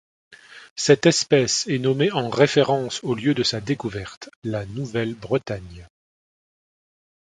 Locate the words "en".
2.11-2.31